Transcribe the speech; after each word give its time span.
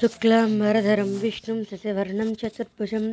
शुक्लाम्बरधरं 0.00 1.08
विष्णुं, 1.18 1.64
शशिवर्णं, 1.64 2.34
चतुर्भुजं, 2.34 3.12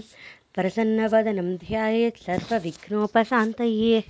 प्रसन्नवदनं 0.56 1.56
ध्यायेत् 1.56 2.18
सर्वविघ्नोपशान्तये। 2.18 4.04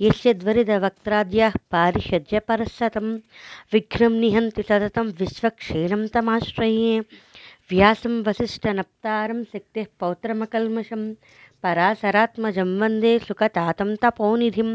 यस्य 0.00 0.34
द्वरिदवक्त्राद्याः 0.34 1.52
विघ्न 1.72 3.20
विघ्नं 3.72 4.12
निहन्ति 4.20 4.62
सततं 4.62 5.06
विश्वक्षीणं 5.06 6.06
तमाश्रये। 6.06 7.00
व्यासं, 7.70 8.22
वसिष्ठनप्तारं, 8.22 9.44
शक्तिः 9.44 9.86
पौत्रमकल्मषं 10.00 11.14
पराशरात्मजं 11.64 12.78
वंदे 12.80 13.18
सुखतातं 13.18 13.94
तपोनिधिं। 14.02 14.70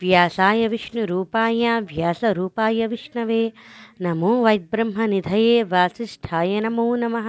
व्यासाय 0.00 0.68
विष्णुरूपाय, 0.68 1.80
व्यासरूपाय 1.80 2.86
विष्णवे। 2.86 3.42
नमो 4.00 4.44
वैद्ब्रह्मनिधये 4.44 5.62
वासिष्ठाय 5.62 6.60
नमो 6.60 6.96
नमः। 6.96 7.28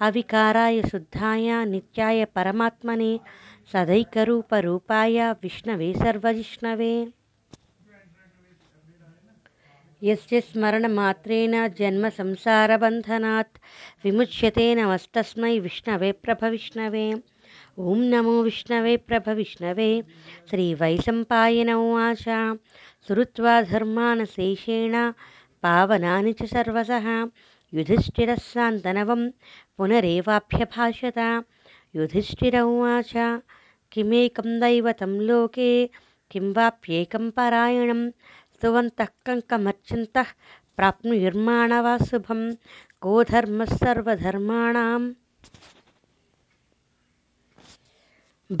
अविकाराय 0.00 0.82
शुद्धाय, 0.82 1.64
नित्याय 1.64 2.24
परमात्मने। 2.24 3.12
सदैकरूपरूपाय 3.72 5.20
विष्णवे 5.42 5.92
सर्वजिष्णवे। 5.92 6.94
यस्य 10.02 10.40
स्मरणमात्रेण 10.40 11.54
जन्मसंसारबन्धनात् 11.78 13.58
विमुच्यते 14.04 14.74
नमस्तस्मै 14.74 15.58
विष्णवे 15.58 16.12
प्रभविष्णवे। 16.12 17.06
ॐ 17.78 18.02
नमो 18.10 18.32
विष्णवे 18.42 18.96
प्रभविष्णवे 19.08 19.88
श्रीवैशम्पायन 20.50 21.70
उवाच 21.72 22.22
श्रुत्वा 23.08 23.60
धर्मानशेषेण 23.70 24.94
पावनानि 25.62 26.32
च 26.38 26.46
सर्वसः 26.52 27.08
युधिष्ठिरः 27.78 28.36
सान्तनवं 28.44 29.28
पुनरेवाभ्यभाषत 29.78 31.18
युधिष्ठिर 31.96 32.58
उवाच 32.60 33.12
किमेकं 33.92 34.58
दैवतं 34.60 35.12
लोके 35.26 35.70
किं 36.30 36.52
वाप्येकं 36.56 37.30
परायणं 37.36 38.08
स्तुवन्तः 38.10 39.12
कङ्कमर्चन्तः 39.26 40.32
प्राप्नुयुर्माणवा 40.76 41.96
शुभं 42.08 42.42
को 43.02 43.22
धर्मः 43.34 43.76
सर्वधर्माणां 43.84 45.00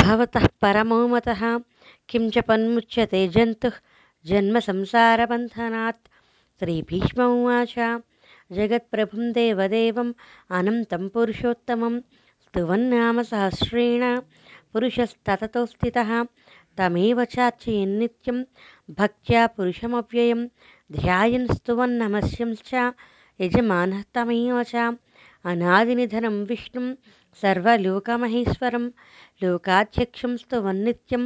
भवतः 0.03 0.45
परमो 0.61 0.97
मतः 1.13 1.41
किं 2.09 2.29
च 2.33 2.43
पन्मुच्यते 2.47 3.27
जन्तुः 3.35 3.79
जन्मसंसारबन्धनात् 4.25 6.07
श्रीभीष्म 6.61 7.21
उवाच 7.37 7.73
जगत्प्रभुं 8.57 9.31
देवदेवम् 9.37 10.13
अनन्तं 10.57 11.07
पुरुषोत्तमं 11.13 11.99
स्तुवन्नाम 12.45 13.21
सहस्रेण 13.31 14.03
पुरुषस्तततो 14.73 15.65
स्थितः 15.73 16.11
तमेव 16.77 17.23
चार्चयन्नित्यं 17.35 18.43
भक्त्या 18.99 19.45
पुरुषमव्ययं 19.57 20.45
ध्यायन् 20.97 21.47
स्तुवन्नमस्यंश्च 21.55 22.73
यजमानः 23.41 24.03
तमेव 24.15 24.61
च 24.73 24.91
अनादिनिधनं 25.51 26.43
विष्णुं 26.49 26.87
सर्वलोकमहेश्वरं, 27.42 28.84
लोकाध्यक्षं 29.42 30.36
स्तुवन्नित्यं 30.42 31.24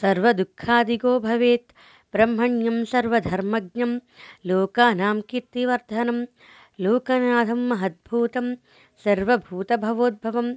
सर्वदुःखादिगो 0.00 1.12
भवेत्, 1.26 1.72
ब्रह्मण्यं 2.12 2.78
लोकानां 4.50 5.16
कीर्तिवर्धनं, 5.30 6.18
लोकनाथं 6.84 7.60
महद्भूतं 7.68 8.54
सर्वभूतभवोद्भवम् 9.04 10.52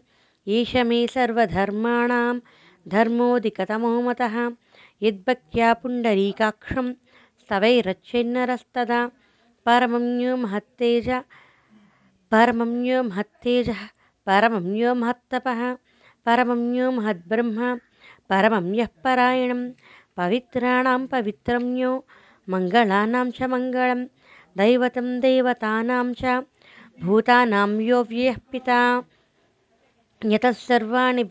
एष 0.58 0.76
मे 0.90 1.00
सर्वधर्माणां 1.16 2.36
धर्मोऽधिकतमो 2.94 3.94
मतः 4.08 4.36
यद्भक्त्या 5.06 5.74
पुण्डरीकाक्षं 5.82 6.92
स्तवैरच्चेन्नरस्तदा 7.42 9.02
परमं 9.66 10.06
यो 10.22 10.36
महत्तेज 10.46 11.10
महत्तेजः 13.12 13.82
పరమం 14.28 14.68
యో 14.76 14.92
మహత్తప 14.96 15.48
పరమం 16.26 16.64
యో 16.76 16.88
మహద్బ్రహ్మ 16.92 17.60
పరమం 18.30 18.68
యః 18.80 18.92
పరాయణం 19.06 19.62
పవిత్రాణం 20.18 21.02
పవిత్రం 21.14 21.66
యో 21.80 21.92
మంగళానాం 22.48 23.28
చ 23.30 23.48
మంగళం 23.54 24.02
దైవతం 24.56 25.08
దేవతానాం 25.24 26.08
చ 26.14 26.34
భూతానాం 27.00 27.74
యో 27.90 28.00
వ్యయః 28.10 28.38
పితా 28.52 28.80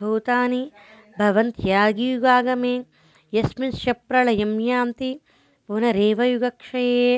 భూతాని 0.00 0.62
భవంత్యాగియుగాగమే 1.16 2.74
యస్మింశ్చ 3.32 3.92
ప్రళయం 4.08 4.54
యాంతి 4.68 5.10
పునరేవ 5.68 6.20
యుగక్షయే 6.32 7.10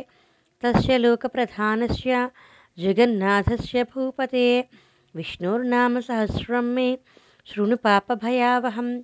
తస్య 0.63 0.97
లోకప్రధానస్య 1.05 2.13
జగన్నాథస్య 2.79 3.83
భూపతే 3.93 4.47
विष्णोर्नाम 5.17 6.01
सहस्रं 6.01 6.63
मे। 6.63 6.99
शृणु 7.47 7.77
पापभयावहं। 7.77 9.03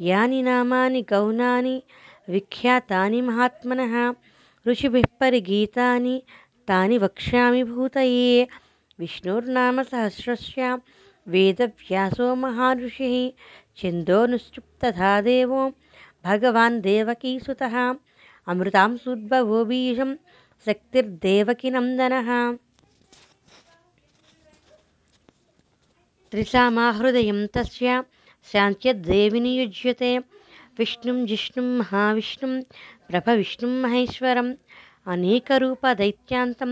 यानि 0.00 0.42
नामानि 0.42 1.02
गौणानि, 1.02 1.82
विख्यातानि 2.28 3.20
महात्मनः। 3.20 4.14
ऋषिभिः 4.66 5.02
परिगीतानि, 5.20 6.22
तानि 6.68 6.98
वक्ष्यामि 6.98 7.64
भूतये। 7.64 8.48
सहस्रस्य 9.00 10.78
वेदव्यासो 11.28 12.34
महाऋषिः। 12.34 13.30
छिन्दोनुश्चुप्तथा 13.76 15.20
देवो। 15.20 15.72
भगवान् 16.24 16.80
देवकीसुतः 16.80 17.94
अमृतां 18.46 18.96
सुद्भवो 18.96 19.64
बीजं। 19.64 20.14
शक्तिर्देवकीनन्दनः 20.66 22.56
त्रिसामाहृदयं 26.31 27.39
तस्य 27.55 27.87
शान्त्यद्देवि 28.51 29.39
नियुज्यते 29.45 30.11
विष्णुं 30.79 31.17
जिष्णुं 31.31 31.67
महाविष्णुं 31.79 32.53
प्रभविष्णुं 33.09 33.73
महेश्वरम् 33.83 34.51
अनेकरूपदैत्यान्तं 35.13 36.71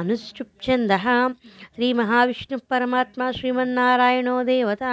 अनुश्चुप्छन्दः 0.00 1.06
श्रीमहाविष्णुः 1.74 2.60
परमात्मा 2.70 3.26
श्रीमन्नारायणो 3.38 4.36
देवता 4.50 4.92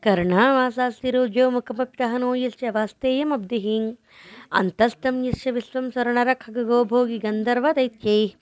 कर्णावासास्य 0.04 1.12
कर्णामासास्तिरुजो 1.12 1.50
मुखभक्तःहनो 1.50 2.34
यस्य 2.36 2.70
वास्तेयमब्धिः 2.70 3.68
अन्तस्तं 4.60 5.24
यस्य 5.26 5.52
विश्वं 5.52 5.90
स्वर्णरखगो 5.90 6.84
भोगि 6.84 7.18
गन्धर्वदैत्यैः 7.18 8.36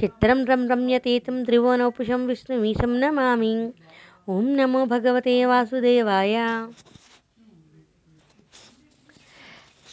चित्रं 0.00 0.44
रं 0.46 0.66
रम्यते 0.68 1.18
तं 1.26 1.42
ध्रुवोनौपुषं 1.44 2.26
विष्णुमीशं 2.26 2.92
नमामि। 3.00 3.52
ॐ 4.28 4.44
नमो 4.58 4.84
भगवते 4.86 5.44
वासुदेवाय। 5.46 6.36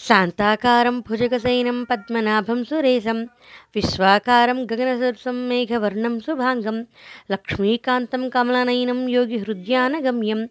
शान्ताकारं 0.08 1.02
भुजगशयनं 1.02 1.86
पद्मनाभं 1.86 2.64
सुरेशं, 2.64 3.26
विश्वाकारं 3.76 4.66
गगनसदृशं 4.66 5.34
मेघवर्णं 5.34 6.20
शुभाङ्गं, 6.20 6.84
लक्ष्मीकान्तं 7.32 8.30
कमलनयनं 8.30 9.10
योगिहृद्यानगम्यं, 9.10 10.46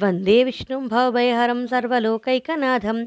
वंदे 0.00 0.44
विष्णुं 0.44 0.88
भवभयहरं 0.88 1.66
सर्वलोकैकनाथं, 1.66 3.06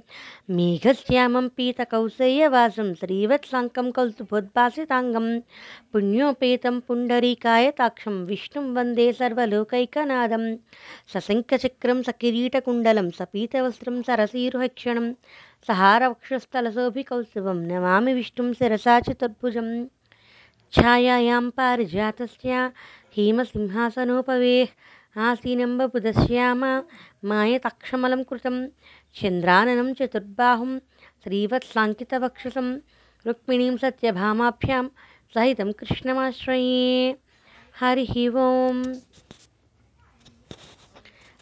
मेघश्यामं 0.50 1.48
पीतकौशेयवासं 1.48 2.94
श्रीवत्साङ्कं 2.94 3.92
कौस्तुभोद्भासिताङ्गं, 3.92 5.40
पुण्योपेतं 5.94 6.80
पुण्डरीकायताक्षं 6.80 8.26
विष्णुं 8.26 8.74
वंदे 8.74 9.14
सर्वलोकैकनाथं, 9.14 10.56
सशङ्खचक्रं 11.14 12.02
सकिरीटकुण्डलं, 12.02 13.10
सपीतवस्त्रं 13.10 14.02
सरसीरुहक्षणम् 14.02 15.14
सहारवक्षस्थलशोभिकौस्तुभं 15.68 17.58
नमामि 17.68 18.14
विष्णुं 18.14 18.52
शिरसा 18.54 19.00
चतुर्भुजं 19.00 19.68
छायायां 20.76 21.50
पारिजातस्य 21.58 22.72
हेमसिंहासनोपवेः 23.18 25.22
आसीनम्बबुधश्यामा 25.28 26.72
मायताक्षमलं 27.30 28.24
कृतं 28.30 28.56
चन्द्राननं 29.22 29.94
चतुर्बाहुं 30.00 30.78
श्रीवत्साङ्कितवक्षसं 31.24 32.68
रुक्मिणीं 33.28 33.76
सत्यभामाभ्यां 33.78 34.84
सहितं 35.34 35.72
कृष्णमाश्रये। 35.80 37.16
हरिः 37.80 38.14
ओम्। 38.48 38.84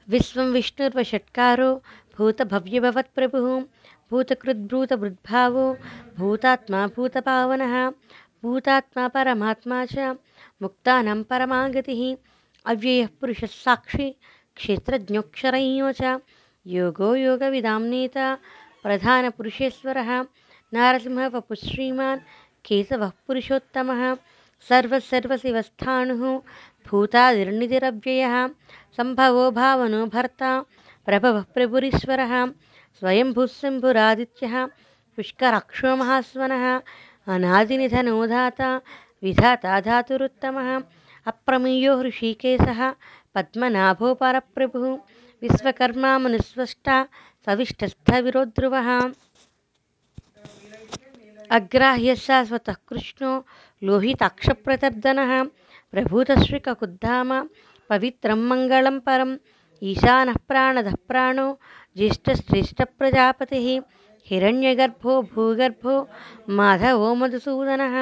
विश्वं 0.09 0.51
विष्णुर्वषट्कारो 0.51 1.73
भूतभव्यभवत्प्रभुः 2.17 3.63
भूतकृद्भूतभृद्भावो 4.11 5.77
भूतात्मा 6.17 6.87
भूतपावनः 6.87 7.89
भूतात्मा 8.43 9.07
परमात्मा 9.07 9.85
च, 9.85 10.17
मुक्तानां 10.61 11.23
परमागतिः, 11.23 12.01
अव्ययः 12.65 13.07
पुरुषः 13.21 13.47
साक्षी 13.47 14.09
क्षेत्रज्ञोक्षरञ्यो 14.55 15.91
च, 15.91 16.19
योगो 16.67 17.15
योगविदां 17.15 17.81
नेता, 17.81 18.37
प्रधानपुरुषेश्वरः, 18.83 20.11
नारसिंहः 20.73 21.27
वपुः 21.27 21.55
श्रीमान्, 21.55 22.19
केशवः 22.65 23.11
पुरुषोत्तमः 23.27 24.15
सर्वसर्वशिवस्थाणुः 24.69 26.23
भूतादिर्निधिरव्ययः, 26.87 28.47
सम्भवो 28.97 29.51
भावनो 29.51 30.05
भर्ता 30.05 30.51
प्रभवः 31.05 31.43
प्रभुरीश्वरः 31.55 32.33
स्वयंभूशम्भुरादित्यः 32.99 34.55
पुष्कराक्षो 35.17 35.95
महास्वनः 36.01 36.65
अनादिनिधनो 37.35 38.25
धाता 38.33 38.69
विधाता 39.23 39.79
धातुरुत्तमः 39.87 40.69
अप्रमेयो 41.31 41.95
हृषीकेशः 42.01 42.81
पद्मनाभो 43.35 44.13
परप्रभुः 44.21 44.87
विश्वकर्मा 45.43 46.17
मनुस्वष्टा 46.25 46.97
सविष्ठस्थविरोध्रुवः 47.47 48.89
अग्राह्यः 51.57 52.15
शाश्वतः 52.25 52.75
कृष्णो 52.89 53.31
लोहिताक्षप्रतर्दनः 53.87 55.31
प्रभूतश्रीककुद्धाम 55.93 57.31
पवित्रं 57.89 58.47
मङ्गलं 58.49 58.99
परम् 59.07 59.35
ईशानः 59.90 60.36
प्राणदः 60.48 60.94
प्राणो 61.08 61.46
ज्येष्ठश्रेष्ठप्रजापतिः 61.96 63.66
हिरण्यगर्भो 64.30 65.20
भूगर्भो 65.34 65.94
माधवो 66.58 67.14
मधुसूदनः 67.20 67.96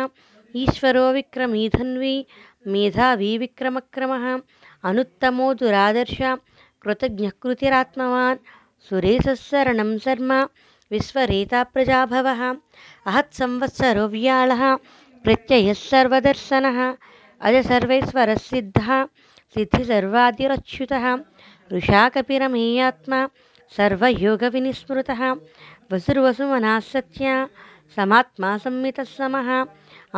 ईश्वरो 0.64 1.06
विक्रमी 1.12 1.68
धन्वी 1.76 2.14
मेधावी 2.74 3.36
विक्रमक्रमः 3.44 4.26
अनुत्तमो 4.90 5.52
दुरादर्श 5.62 6.18
कृतज्ञः 6.82 7.30
कृतिरात्मवान् 7.42 8.38
सुरेशः 8.88 9.34
शरणं 9.48 9.96
शर्म 10.04 10.32
विश्वरेता 10.92 11.62
प्रजाभवः 11.74 12.42
अहत्संवत्सरो 12.50 14.06
व्याळः 14.14 14.62
प्रत्ययः 15.24 15.72
सर्वदर्शनः 15.90 16.78
अज 17.40 17.56
सर्वैश्वरः 17.66 18.36
सिद्धः 18.50 18.90
सिद्धिसर्वादिरच्युतः 19.54 21.06
वृषाकपिरमेयात्मा 21.72 23.20
सर्वयोगविनिस्मृतः 23.76 25.22
वसुर्वसुमनः 25.92 26.78
सत्या 26.92 27.34
समात्मा 27.96 28.56
संमितः 28.64 29.04
समः 29.16 29.50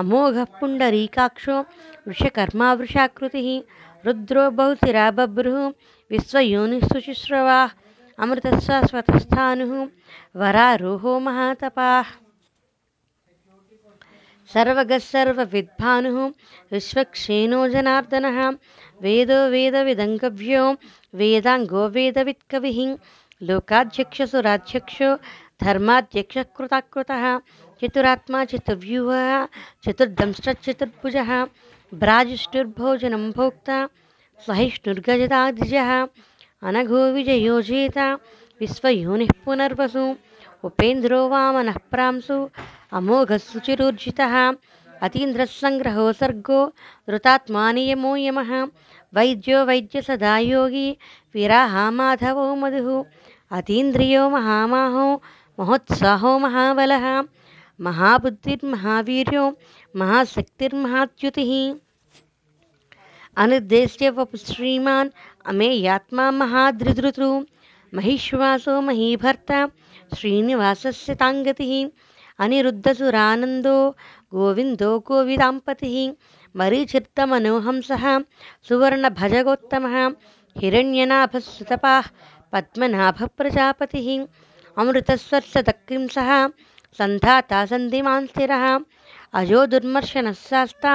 अमोघः 0.00 0.44
पुण्डरीकाक्षो 0.58 1.58
वृषकर्मा 2.06 2.72
वृषाकृतिः 2.80 3.48
रुद्रो 4.06 4.50
बहुशिरा 4.58 5.10
बभ्रुः 5.18 5.72
विश्वयोनिः 6.10 6.86
शुचिश्रवाः 6.92 7.70
अमृतशाश्वतस्थानुः 8.24 9.72
वरारोहो 10.40 11.18
महातपाः 11.28 12.12
सर्वगः 14.53 14.97
सर्वविद्भानुः 14.97 16.31
विश्वक्षेणो 16.71 17.67
जनार्दनः 17.67 18.49
वेदो 19.01 19.49
वेदविदङ्गव्यो, 19.49 20.75
वेदाङ्गो 21.15 21.87
वेदवित्कविः। 21.87 22.97
लोकाध्यक्षसुराध्यक्षो 23.43 25.15
धर्माध्यक्षः 25.63 26.43
कृताकृतः। 26.43 27.39
चतुरात्मा 27.81 28.45
चतुर्व्यूहः 28.45 29.47
चतुर्दंश्चतुर्भुजः 29.85 31.45
भ्राजिष्णुर्भोजनं 31.93 33.31
भोक्ता, 33.31 33.89
सहिष्णुर्गजदाधिजः। 34.47 36.05
अनघो 36.63 37.11
विजयोजेता, 37.11 38.13
विश्वयोनिः 38.59 39.29
पुनर्वसु। 39.45 40.15
उपेन्द्रो 40.63 41.27
वामनः 41.27 41.77
प्रांसु। 41.91 42.49
अमोघः 42.93 43.37
सुचिरूर्जितः 43.37 44.33
अतीन्द्रः 45.05 46.11
सर्गो 46.19 46.59
धृतात्मा 47.09 47.71
नियमो 47.71 48.15
यमः। 48.15 48.51
वैद्यो 49.15 49.63
वैद्यसदा 49.65 50.37
योगी 50.37 50.89
विराहा 51.33 51.85
माधवो 51.91 52.55
मधुः। 52.55 53.05
अतीन्द्रियो 53.57 54.29
महामाहो 54.29 55.07
महोत्साहो 55.59 56.37
महाबलः। 56.39 57.05
महाबुद्धिर्महावीर्यो 57.87 59.45
महाशक्तिर्महाच्युतिः। 59.95 61.53
अनुद्देश्य 63.43 64.09
वपुश्रीमान् 64.09 65.09
अमेयात्मा 65.45 66.31
महाधृधृतु 66.31 67.31
महिश्वासो 67.93 68.81
महीभर्ता। 68.81 69.59
श्रीनिवासस्य 70.17 71.15
ताङ्गतिः। 71.15 71.73
अनिरुद्धसुरानन्दो, 72.43 73.77
गोविन्दो 74.35 74.89
गोविदाम्पतिः 75.07 75.95
मरीचिर्तमनोहंसः 76.59 78.05
सुवर्णभजगोत्तमः 78.67 79.95
हिरण्यनाभस्सुतपाः 80.61 82.07
पद्मनाभप्रजापतिः 82.53 84.07
अमृतस्वर्शदक्रिंसः 84.81 86.31
सन्धाता 86.99 87.65
सन्धिमान् 87.71 88.27
स्थिरः 88.31 88.65
अजो 89.39 89.65
दुर्मर्शनः 89.73 90.33
शास्ता 90.49 90.93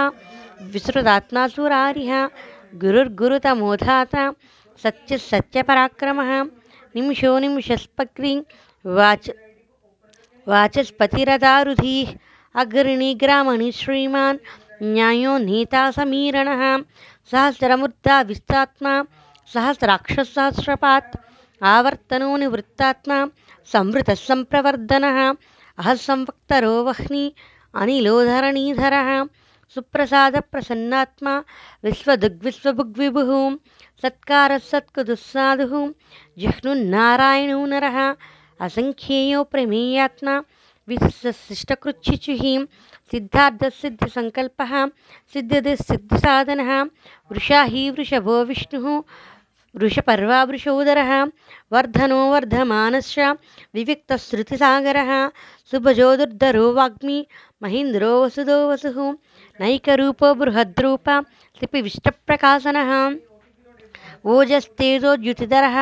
विसृतात्मा 0.73 1.47
सुरारिः 1.55 2.13
गुरुर्गुरुतमोधाता 2.83 4.25
सत्यः 4.83 5.19
सत्यपराक्रमः 5.31 6.31
निमिषो 6.97 7.39
निमिषस्पक्रि 7.45 8.35
वाच 8.99 9.31
वाचस्पतिरदारुधिः 10.49 12.15
अग्रणिग्रामणि 12.55 13.73
श्रीमान् 13.73 14.39
न्यायो 14.83 15.39
नीता 15.39 15.91
समीरणः। 15.91 16.83
सहस्रमुद्धा 17.31 18.21
विस्तात्मा, 18.21 19.05
सहस्राक्षसहस्रपात् 19.55 21.17
आवर्तनो 21.63 22.37
निवृत्तात्मा, 22.37 23.29
संवृतः 23.73 24.15
सम्प्रवर्धनः 24.15 25.35
अहः 25.79 25.95
संवक्तरो 25.95 26.85
वह्नि 26.85 27.35
अनिलोधरणीधरः 27.75 29.25
सुप्रसादप्रसन्नात्मा, 29.75 31.45
विश्वदुग्विश्वभुग्विभुः। 31.85 33.57
सत्कारः 34.03 34.59
सत्कुदुस्साधुः 34.59 35.93
जिह्नुन्नारायणो 36.39 37.67
नरः। 37.67 38.17
असङ्ख्येयो 38.65 39.43
प्रमेयात्मा 39.53 40.35
विशिष्टकृच्छिचुः 40.89 42.45
सिद्धार्थसिद्धिसङ्कल्पः 43.11 44.73
सिद्धिदिसिद्धिसाधनः 45.33 46.71
वृषा 47.33 47.63
हि 47.73 47.83
वृषभो 47.97 48.37
विष्णुः 48.51 48.87
वृषपर्वा 49.81 50.43
वृषोदरः 50.51 51.13
वर्धनो 51.73 52.21
वर्धमानश्च 52.33 53.17
सुभजो 55.71 56.09
दुर्धरो 56.17 56.67
वाग्मी, 56.73 57.19
महीन्द्रो 57.63 58.11
वसुदो 58.23 58.59
वसुः, 58.71 58.99
नैकरूपो 59.61 60.35
बृहद्रूप 60.41 61.09
लिपिविष्टप्रकाशनः 61.61 62.93
ओजस्तेजोद्युतिधरः 64.35 65.77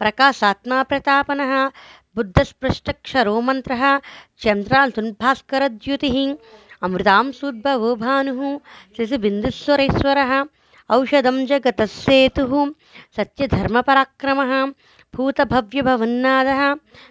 प्रकाशात्मा 0.00 0.82
प्रतापनः 0.90 1.52
बुद्धस्पृष्टक्षरो 2.20 3.40
मन्त्रः 3.48 3.82
चन्द्राल्तुन्भास्करद्युतिः 4.42 6.16
अमृतांशुद्भवो 6.86 7.90
भानुः 8.02 8.40
शिशुबिन्दुस्वरेश्वरः, 8.96 10.32
औषधं 10.96 11.38
जगतः 11.50 11.86
सेतुः 12.00 12.52
सत्यधर्मपराक्रमः, 13.16 14.52
भूतभव्यभवन्नादः, 15.16 16.62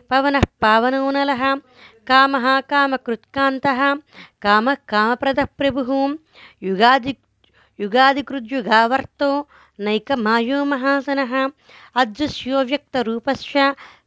पवनः 0.09 0.45
पावनोनलः, 0.61 1.43
कामः 2.09 2.45
कामकृत्कान्तः 2.71 3.81
कामः 4.43 4.77
कामप्रदः 4.91 5.47
प्रभुः 5.59 5.89
युगादि 6.67 7.15
युगादिकृद्युगावर्तो 7.81 9.31
नैकमायो 9.85 10.63
महासनः 10.71 11.33
अदृश्यो 12.01 12.63
व्यक्तरूपश्च 12.71 13.53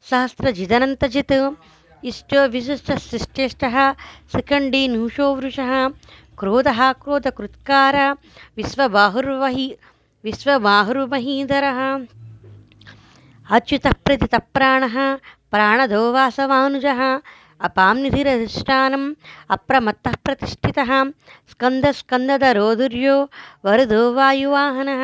सहस्रजिदनन्तजित् 0.10 1.34
इष्टो 2.12 2.46
विशिष्टशिष्टेष्टः 2.55 3.77
शिखण्डी 4.34 4.88
नूषो 4.96 5.34
वृषः 5.36 5.72
क्रोधः 6.39 6.81
क्रोधकृत्कार 7.03 7.96
विश्वबाहुर्वहि 8.57 9.67
विश्वबाहुर्महीधरः 10.25 11.79
अच्युतः 13.57 13.93
प्रतितप्राणः 14.05 14.96
प्राणदो 15.51 16.01
वासवानुजः 16.13 17.01
अपां 17.67 17.93
निधिरधिष्ठानम् 18.01 19.05
अप्रमत्तः 19.55 20.15
प्रतिष्ठितः 20.25 20.91
स्कन्दस्कन्दधरो 21.51 22.67
दुर्यो 22.81 23.15
वरदो 23.65 24.01
वायुवाहनः 24.17 25.03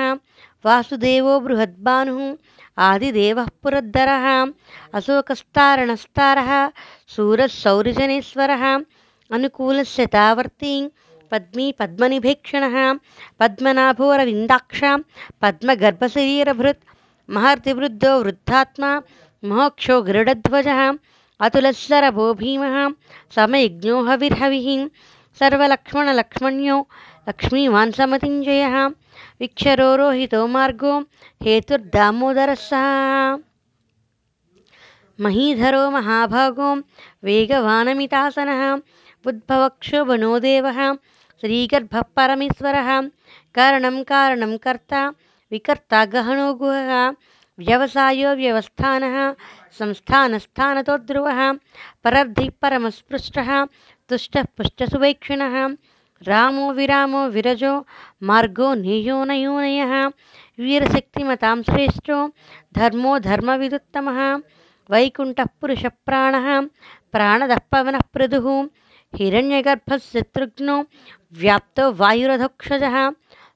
वासुदेवो 0.67 1.41
बृहद्भानुः 1.41 2.37
आदिदेवः 2.79 3.47
पुरद्धरः 3.63 4.27
अशोकस्तारणस्तारः 4.95 6.71
सूरः 7.09 7.47
सौरिजनेश्वरः 7.47 8.65
अनुकूलस्य 9.33 10.07
तावर्ती, 10.07 10.75
पद्मी 11.31 11.75
पद्मनिभीक्षणः, 11.79 12.95
पद्मनाभोरविन्दाक्ष, 13.41 14.81
पद्मगर्भशरीरभृत्, 15.43 16.85
महर्तिवृद्धो 17.31 18.23
वृद्धात्मा, 18.23 19.03
मोक्षो 19.45 20.03
गरुडध्वजः 20.03 20.81
अतुलशरभो 21.41 22.35
भीमः 22.35 22.77
समयज्ञो 23.37 24.03
हविर्हविः, 24.03 24.87
सर्वलक्ष्मणलक्ष्मण्यो 25.39 26.89
लक्ष्मीवान् 27.29 27.93
विक्षरो 29.41 29.89
रोहितो 29.97 30.47
मार्गो 30.47 30.93
हेतुर्दामोदरः 31.43 32.55
सः 32.55 33.39
महीधरो 35.21 35.91
महाभागो 35.91 36.71
वेगवानमितासनः। 37.25 38.63
उद्भवक्षोभनो 39.27 40.39
देवः। 40.39 40.79
श्रीगर्भः 41.41 42.03
परमेश्वरः 42.17 42.91
कारणं 43.55 44.03
कारणं 44.03 44.57
कर्ता, 44.57 45.09
विकर्ता 45.53 46.05
गहनो 46.05 46.55
गुहः। 46.55 47.11
व्यवसायो 47.59 48.35
व्यवस्थानः। 48.35 49.17
संस्थानस्थानतो 49.79 50.97
ध्रुवः। 51.09 51.41
परमस्पृष्टः। 52.63 53.51
तुष्टः 54.09 54.45
पुष्टसुवेक्षिणः। 54.57 55.55
రామో 56.23 56.71
విరామో 56.71 57.27
విరజో 57.27 57.73
మార్గో 58.23 58.75
నియోనయూనయ 58.75 59.83
వీరశక్తిమతాం 60.59 61.63
శ్రేష్టో 61.63 62.19
ధర్మో 62.73 63.19
ధర్మవిదుత్తమ 63.19 64.09
వైకుంఠపురుషప్రాణ 64.91 66.35
ప్రాణదప్పవనః 67.15 68.05
పృదుః 68.15 68.47
హిరణ్యగర్భశత్రుఘ్నో 69.13 70.77
వ్యాప్తో 71.33 71.85
వాయురథోక్ష 71.91 72.69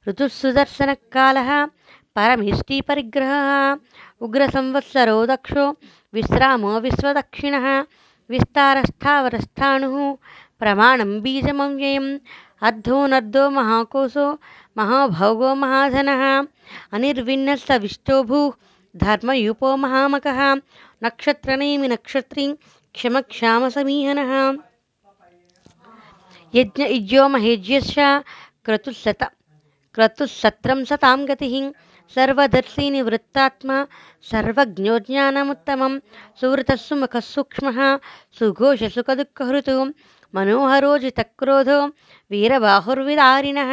ఋతుసుదర్శన 0.07 0.91
వాయురధోక్షజ 0.97 1.51
ఋతుస్సుదర్శనకాలः 1.51 1.51
ఉగ్ర 4.23 4.47
సంవత్సరో 4.51 5.27
దక్షో 5.27 5.65
విశ్రామో 6.15 6.79
విశ్వదక్షిణ 6.79 7.57
విస్తారస్థావరస్థాణు 8.31 9.91
ప్రమాణం 10.61 11.21
బీజమవ్యయం 11.21 12.07
अर्धोनर्धो 12.63 13.51
महाकोशो, 13.51 14.39
महाभोगो 14.79 15.55
महाधनः 15.55 16.47
अनिर्विण्णस्तविष्टो 16.93 18.23
भूः, 18.23 18.53
धर्मयूपो 18.97 19.77
महामकः, 19.77 20.55
नक्षत्रनेमि 21.05 21.89
नक्षत्री 21.89 22.53
क्षमक्षामसमीहनः। 22.95 24.53
यज्ञ 26.55 26.85
इज्यो 26.85 27.29
महेज्यश्च 27.29 27.95
क्रतुः 28.65 29.13
क्रतुःसत्रं 29.95 30.85
सतां 30.85 31.29
गतिः, 31.29 31.73
सर्वदर्शी 32.15 32.91
निवृत्तात्मा 32.91 33.87
सर्वज्ञो 34.23 34.99
ज्ञानमुत्तमं 34.99 35.99
सुवृतः 36.41 36.75
सुमुखः 36.75 37.21
सूक्ष्मः, 37.21 37.99
सुघोषसुखदुःखहृतु। 38.39 39.93
मनोहरो 40.35 40.93
जितक्रोधो 41.05 41.79
वीरबाहुर्विदारिणः 42.31 43.73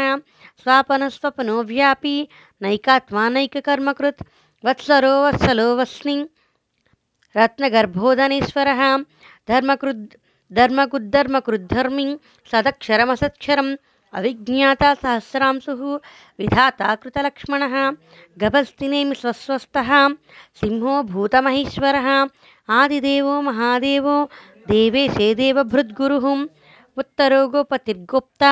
स्वापनस्वप्नो 0.64 1.62
व्यापी 1.72 2.16
नैकात्मा 2.64 3.28
नैककर्मकृत् 3.36 4.24
वत्सरो 4.64 5.14
वत्सलो 5.26 5.68
वस्नि 5.82 6.18
रत्नगर्भोदनेश्वरः 7.36 8.82
धर्मकृद् 9.52 10.18
धर्मकुद्धर्मकृद्धर्मि 10.52 12.06
सदक्षरमसत्क्षरम् 12.52 13.76
अविज्ञाता 14.14 14.94
सहस्रांशुः 15.02 15.82
विधाता 16.40 16.94
कृतलक्ष्मणः 17.02 17.76
गभस्तिनेमि 18.44 19.16
स्वस्वस्थः 19.16 19.92
सिंहो 20.62 21.02
भूतमहेश्वरः 21.12 22.10
आदिदेवो 22.80 23.40
महादेवो 23.50 24.16
देवेशे 24.72 25.28
देवभृद्गुरुः 25.42 26.26
उत्तरो 27.02 27.42
गोपतिर्गोप्ता 27.54 28.52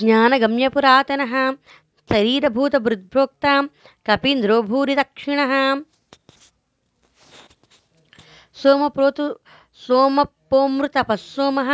ज्ञानगम्यपुरातनः, 0.00 1.34
शरीरभूतभृद्भोक्ता 2.12 3.54
कपीन्द्रो 4.06 4.60
भूरिदक्षिणः 4.70 5.52
सोमप्रोतु 8.62 9.26
सोमपोमृतपः 9.86 11.16
सोमः 11.24 11.70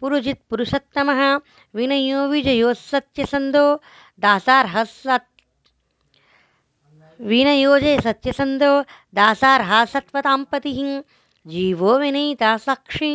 पुरुजित् 0.00 0.46
पुरुषोत्तमः 0.50 1.20
विनयो 1.76 2.26
विजयो 2.32 2.72
सत्यसन्धो 2.90 3.66
दासार्हः 4.24 4.84
सत् 5.02 5.30
विनयोजय 7.30 8.00
सत्यसन्धो 8.06 8.72
दासार्हा 9.18 9.84
सत्वतां 9.92 10.40
पतिः 10.52 10.80
जीवो 11.52 11.98
विनयिता 11.98 12.56
साक्षी, 12.66 13.10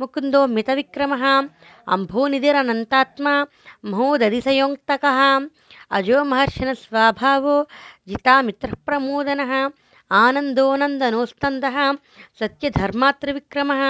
मुकुन्दो 0.00 0.46
मितविक्रमः 0.54 1.24
अम्भोनिधिरनन्तात्मा 1.94 3.34
महोदधिसयोक्तकः 3.90 5.20
अजो 5.96 6.24
महर्षणस्वाभावो 6.32 7.56
जितामित्रः 8.08 8.74
प्रमोदनः 8.86 9.52
आनन्दो 10.22 10.66
सत्यधर्मात्रिविक्रमः 12.40 13.82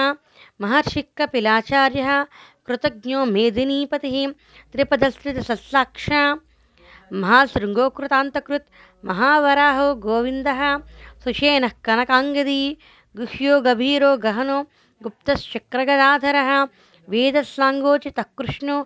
महर्षिः 0.61 1.03
कपिलाचार्यः 1.17 2.11
कृतज्ञो 2.67 3.25
मेदिनीपतिः 3.35 4.17
त्रिपदस्थितसत्साक्षा 4.73 6.21
महाशृङ्गो 7.23 7.89
महावराहो 9.09 9.87
गोविन्दः, 10.05 10.61
सुषेणः 11.23 11.73
कनकाङ्गदी 11.85 12.61
गुह्यो 13.20 13.60
गभीरो 13.66 14.10
गहनो 14.24 14.58
गुप्तश्चक्रगदाधरः 15.06 16.50
वेदस्वाङ्गोचितः 17.14 18.28
कृष्णो 18.38 18.76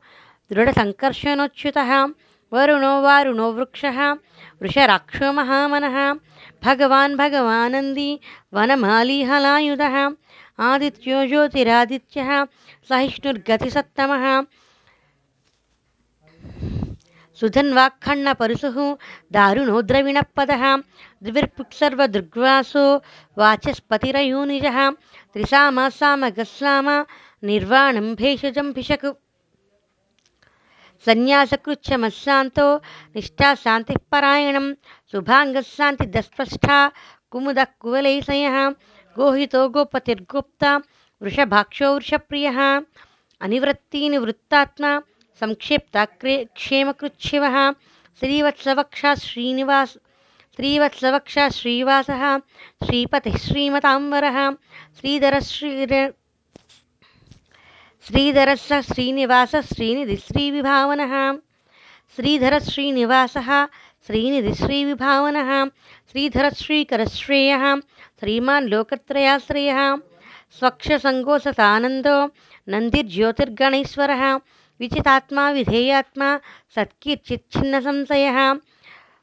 दृढसङ्कर्षणोच्युतः 0.53 1.93
वरुणो 2.55 2.93
वारुणो 3.07 3.47
वृक्षः 3.59 3.99
वृषराक्षो 4.63 5.33
महामनः 5.39 5.97
भगवान् 6.65 7.17
भगवानन्दी 7.23 8.11
वनमालीहलायुधः 8.59 9.97
आदित्यो 10.69 11.25
ज्योतिरादित्यः 11.33 12.31
सहिष्णुर्गतिसत्तमः 12.91 14.27
सुधन्वाक्खण्डपरुशुः 17.40 18.78
दारुणो 19.36 19.82
द्रविणपदः 19.90 20.64
द्विर्पुक्सर्वदृग्वासो 21.26 22.86
वाचस्पतिरयोनिजः। 23.40 24.78
त्रिसामासामगस्लाम 25.34 26.88
निर्वाणं 27.50 28.08
भेषजं 28.20 28.72
भिषक्। 28.78 29.06
सन्न्यासकृच्छमस्सान्तो 31.06 32.68
निष्ठाशान्तिः 33.16 34.00
परायणं 34.12 34.66
शुभाङ्गशान्तिदस्पष्टा 35.12 36.78
कुमुदः 37.32 37.70
कुवलैसयः 37.82 38.58
गोहितो 39.18 39.62
गोपतिर्गोप्ता 39.76 40.72
वृषभाक्षो 41.22 41.88
वृषप्रियः। 41.96 42.60
अनिवृत्तिनिवृत्तात्मा 43.46 44.92
संक्षिप्ता 45.42 46.06
क्षेमकृच्छिवः, 46.22 47.56
श्रीवत्सवक्षा 48.20 49.14
श्रीनिवास 49.16 49.98
श्रीवत्सवक्षा 50.56 51.50
श्रीवासः, 51.50 52.24
श्रीपतिः 52.86 53.38
श्रीमताम्बरः 53.38 54.38
श्रीधरश्रीर 55.00 55.94
श्रीधरस्य 58.08 58.82
श्रीनिवासः 58.82 59.62
श्रीनिधिश्रीविभावनः 59.62 61.14
श्रीधरश्रीनिवासः 62.16 63.50
श्रीनिधिश्रीविभावनः 64.08 65.52
श्रीधरश्रीकरश्रेयः 66.12 67.66
श्रीमान् 68.20 68.70
लोकत्रयाश्रयः, 68.70 69.82
स्वक्षसङ्गोसतानन्दो, 70.58 72.18
नन्दिर्ज्योतिर्गणेश्वरः 72.70 74.24
విచితాత్మా 74.82 75.46
విధేయాత్మా 75.50 76.30
సత్కీర్చిచ్ఛిన్న 76.76 77.76
సత్కీర్చిచ్ఛిన్నసంశయः 77.86 78.38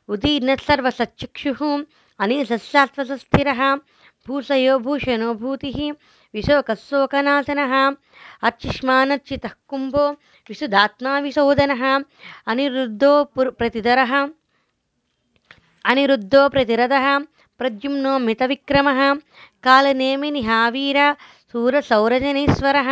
ఉదీర్ణస్సర్వసచ్చుక్షుः 0.09 1.61
అనీశస్సాత్వతస్థిరः 2.21 3.61
భూషయో 4.27 4.75
భూషణో 4.79 5.29
భూతి 5.35 5.71
విశోకశోకనాశన 6.35 7.61
అర్చిష్మానర్చితः 8.45 9.55
కుంభో 9.71 10.05
విశుదాత్మా 10.51 11.13
విశోదన 11.19 11.73
అనిరుద్ధో 12.47 13.13
ప్రతిధరः 13.61 14.13
అనిరుద్ధో 15.85 16.43
ప్రతిరద 16.49 16.95
ప్రద్యుమ్నో 17.61 18.13
మితవిక్రమ 18.19 18.89
మితవిక్రమः 18.91 19.01
కాలనేమినిహావీర 19.65 20.99
శూరసౌరజనీశ్వరः 21.55 22.91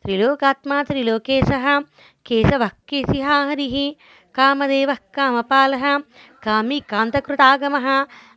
सूरसौरजनेश्वरः 0.00 0.04
त्रिलोकात्मा 0.04 0.82
त्रिलोकेशः 0.82 1.80
केशवः 2.26 2.68
केशिहा 2.88 3.42
हरिः 3.48 3.94
कामदेवः 4.34 4.96
कामपालः 5.14 5.98
कामी 6.44 6.80
कान्तकृतागमः 6.90 7.86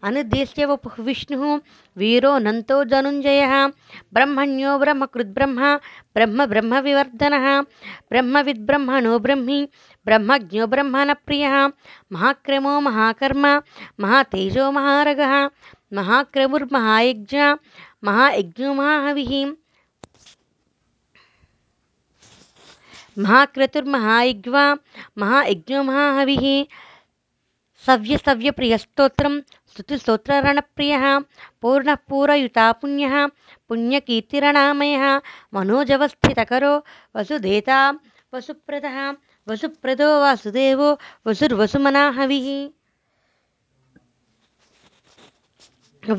अनुद्देश्य 0.08 0.66
वपुः 0.66 0.96
विष्णुः 1.04 1.60
वीरो 1.98 2.38
नन्तो 2.46 2.84
धनुञ्जयः 2.92 3.54
ब्रह्मण्यो 4.14 4.78
ब्रह्मकृद्ब्रह्म 4.80 5.76
ब्रह्म 6.16 6.46
ब्रह्मविवर्धनः 6.46 7.62
ब्रह्मविद्ब्रह्मणो 8.12 9.20
ब्रह्मी 9.20 9.60
ब्रह्मज्ञो 10.06 10.68
ब्रह्मणप्रियः 10.68 11.68
महाक्रमो 12.14 12.80
महाकर्म 12.80 13.46
महातेजो 14.06 14.72
महारगः 14.72 15.50
महाक्रमुर्महायज्ञ 23.19 24.51
महायज्ञो 25.19 25.83
महाहविः 25.83 26.45
सव्यसव्यप्रियस्तोत्रं 27.87 29.41
स्तुतिस्तोत्ररणप्रियः, 29.71 31.05
पूर्णः 31.63 31.95
पूरयुता 32.09 32.73
पुण्यः 32.81 33.15
पुण्यकीर्तिरणामयः, 33.69 35.05
मनोजवस्थितकरो 35.55 36.75
वसुधेता 37.17 37.79
वसुप्रदः, 38.35 38.99
वसुप्रदो, 39.49 40.09
वासुदेवो 40.21 40.89
वसुर्वसुमना 41.27 42.09
हविः 42.19 42.49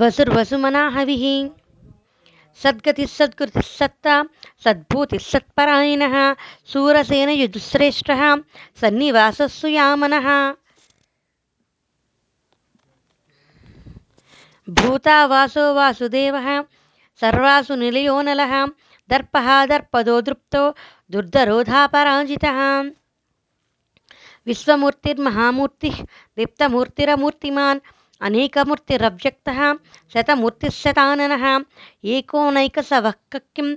वसुर्वसुमना 0.02 0.88
हविः 0.96 1.26
सद्गतिः 2.64 3.06
सद्गुरुतिः 3.06 3.62
सत्ता, 3.62 4.24
सद्भूतिः 4.64 5.20
सत्परायणः 5.20 6.36
सूरसेनयुजुश्रेष्ठः 6.66 8.22
सन्निवासः 8.82 9.48
सुयामनः 9.48 10.28
भूतावासो 14.70 15.74
वासुदेवः, 15.74 16.48
सर्वासु 17.22 17.76
निलयो 17.76 18.22
नलः, 18.22 18.54
दर्पः 19.10 19.66
दर्पदो 19.66 20.22
दृप्तो 20.22 20.64
दुर्धरोधापराजितः 21.12 22.60
विश्वमूर्तिर्महामूर्तिः, 24.48 25.98
दीप्तमूर्तिरमूर्तिमान् 26.38 27.80
अनेकमूर्तिरव्यक्तः 28.29 29.61
शतमूर्तिः 30.13 30.71
शताननः 30.83 31.45
एकोनैकसवः 32.17 33.15
किं 33.57 33.69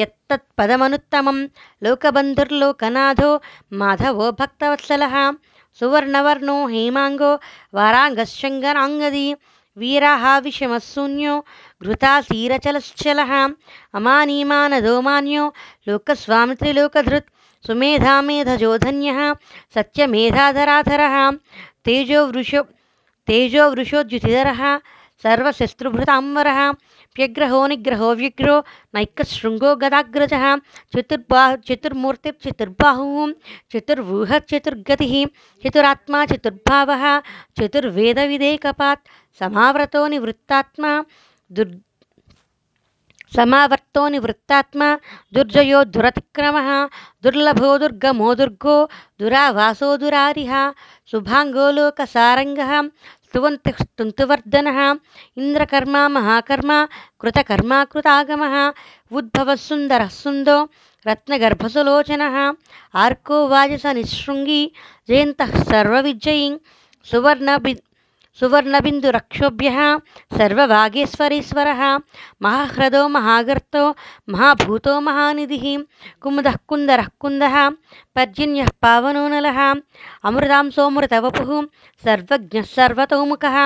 यत्तत्पदमनुत्तमं 0.00 1.38
लोकबन्धुर्लोकनाथो 1.86 3.30
माधवो 3.82 4.30
भक्तवत्सलः 4.40 5.16
सुवर्णवर्णो 5.80 6.56
हेमाङ्गो 6.74 7.32
वाराङ्गशङ्गराङ्गदी 7.78 9.26
वीराः 9.82 10.24
विषमशून्यो 10.46 11.34
घृतासीरचलश्चलः 11.84 13.32
अमानीमानदो 14.00 14.94
मान्यो 15.08 15.44
लोकस्वामि 15.88 16.54
त्रिलोकधृत् 16.60 17.32
सुमेधामेधजोधन्यः 17.66 19.20
सत्यमेधाधराधरः 19.74 21.16
तेजो 21.86 22.20
वृषो 22.32 22.62
తేజో 23.27 23.63
వృషోద్యుతిధరः 23.69 24.61
సర్వశస్త్రుభృతాంబరः 25.23 26.59
ప్యగ్రహో 27.15 27.59
నిగ్రహో 27.67 28.09
వ్యగ్రో 28.11 28.55
నైక్కశృంగో 28.95 29.69
గదాగ్రజः 29.83 30.43
చతుర్బా 30.93 31.43
చతుర్మూర్తి 31.67 32.31
చతుర్బాహువు 32.43 33.23
చతుర్వ్యూహ 33.73 34.31
చతుర్గతి 34.51 35.07
చతురాత్మా 35.63 36.21
చతుర్భావ 36.23 36.89
చతుర్వేదవిదేకపాత్ 37.61 39.03
సమావ్రతో 39.41 40.03
నివృత్తాత్మ 40.07 40.85
దుర్ 41.51 41.75
సమావర్తో 43.31 44.01
నివృత్తాత్మ 44.07 44.83
దుర్జయో 45.33 45.79
దురతిక్రమ 45.85 46.57
దుర్లభో 47.25 47.71
దుర్గమో 47.77 48.29
దుర్గో 48.33 48.75
దురావాసో 49.21 49.89
దురారిహ 49.97 50.53
శుభాంగోలోక 51.13 51.99
स्तुवन्तिः 53.36 53.76
स्तुन्तुवर्धनः 53.82 54.78
इन्द्रकर्मा 55.42 56.02
महाकर्मा 56.16 56.78
कृतकर्मा 57.20 57.78
कृतागमः 57.92 58.56
उद्भवः 59.18 59.56
सुन्दरः 59.68 60.08
सुन्दो 60.22 60.56
रत्नगर्भसुलोचनः 61.06 62.36
आर्को 63.04 63.46
वाजसनिशृङ्गी 63.54 64.62
जयन्तः 65.08 65.52
सर्वविजयी 65.70 66.48
सुवर्णबि 67.10 67.74
सुवर्णबिन्दुरक्षोभ्यः 68.40 69.78
सर्वभागेश्वरेश्वरः 70.38 71.82
महाह्रदो 72.42 73.02
महागर्तो 73.16 73.82
महाभूतो 74.34 74.94
महानिधिः 75.08 75.66
कुमुदः 76.22 76.56
कुन्दरः 76.68 77.08
कुन्दः 77.22 77.56
पर्जन्यः 78.16 78.68
पावनो 78.82 79.26
नलः 79.34 79.60
अमृतांसोऽमृतवपुः 80.30 81.50
सर्वज्ञः 82.04 82.64
सर्वतोमुखः 82.76 83.58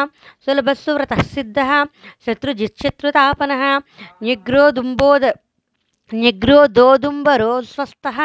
सुलभः 0.46 0.74
सुव्रतः 0.84 1.22
सिद्धः 1.34 1.72
शत्रुजिच्छत्रुतापनः 2.26 3.64
न्यग्रोदुम्बोद 4.22 5.32
न्यग्रोदोदुम्बरो 6.10 7.52
स्वस्थः 7.72 8.18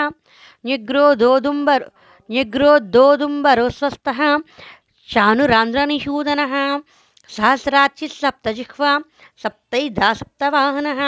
न्यग्रोदोदुम्बर 0.65 1.85
न्यग्रोदोदुम्बरो 2.29 3.69
स्वस्थः 3.79 4.19
चानुरान्ध्रनिषूदनः 5.13 6.53
सहस्राचिः 7.35 8.13
सप्तैधा 9.43 10.13
सप्तवाहनः 10.19 11.01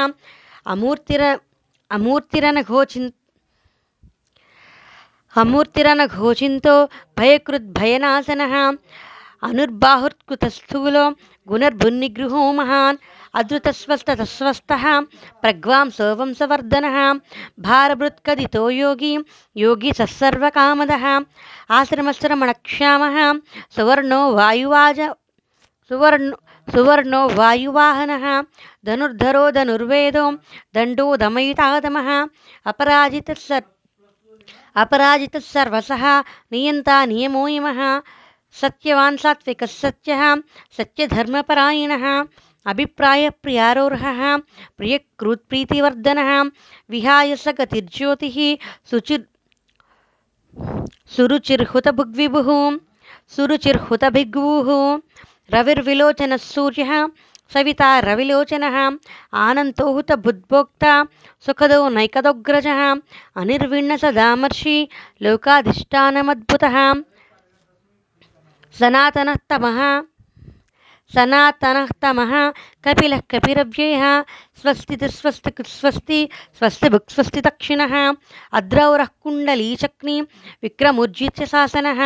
अमूर्तिर 0.74 1.22
अमूर्तिरनघोचिन् 1.98 3.10
अमूर्तिरनघोचिन्तो 5.42 6.76
भयकृद्भयनाशनः 7.20 8.56
अनुर्बाहुर्कृतस्थूलो 9.50 11.06
गुणर्भुन्निगृहो 11.52 12.42
महान् 12.60 12.98
अधृतस्वस्थतस्वस्थः 13.35 15.01
प्रग्वांसो 15.43 16.15
वंशवर्धनः 16.15 17.15
भारभृत्कदितो 17.61 18.71
योगी 18.71 19.19
योगी 19.57 19.93
सत्सर्वकामदः 19.93 21.21
आश्रमश्रमणक्षामः, 21.71 23.41
सुवर्णो 23.77 24.35
वायुवाज 24.35 25.01
सुवर्ण, 25.89 26.35
सुवर्णो 26.75 27.29
वायुवाहनः, 27.29 28.43
धनुर्धरो 28.85 29.51
धनुर्वेदो 29.51 30.33
दण्डो 30.75 31.17
दमयितादमः 31.17 32.27
अपराजितः 32.67 33.35
सर्, 33.35 33.63
अपराजितः 34.77 35.39
सर्वसः 35.39 36.21
नियन्ता 36.53 37.05
नियमो 37.07 37.49
यमः 37.49 38.03
सत्यवान् 38.53 39.17
सात्विकः 39.17 39.67
सत्यः, 39.67 40.37
सत्यधर्मपरायणः। 40.77 42.25
अभिप्रायप्रियारोहः 42.72 44.22
प्रियकृत्प्रीतिवर्धनः 44.78 46.32
विहाय 46.94 47.36
स 47.44 47.54
गतिर्ज्योतिः 47.60 48.38
सुचिर् 48.92 49.26
सुरुचिर्हुतभुग्विभुः 51.16 52.50
सुरुचिर्हुतभिग्वुः 53.36 54.70
रविर्विलोचनः 55.56 56.38
सूर्यः 56.52 56.92
सविता 57.54 57.88
रविलोचनः 58.10 58.78
आनन्तो 59.46 59.92
हुतबुद्भोक्ता 59.94 60.94
सुखदो 61.46 61.88
नैकदोग्रजः 61.98 62.82
अनिर्विण्णसदामर्षि 63.42 64.78
लोकाधिष्ठानमद्भुतः 65.26 66.78
सनातनः 68.80 69.36
तमः 69.50 69.80
सनातनः 71.14 71.88
तमः 72.02 72.32
कपिलः 72.86 73.20
कपिरव्ययः 73.32 74.06
स्वस्ति 74.62 74.98
स्वस्ति 75.10 75.52
स्वस्ति 75.68 76.20
स्वस्ति 76.60 76.90
भुक् 76.90 77.12
स्वस्ति 77.12 77.42
दक्षिणः 77.48 77.96
अद्रौरः 78.60 79.10
कुण्डलीचक्नि 79.24 80.20
विक्रमुज्जित्य 80.64 81.46
शासनः 81.54 82.02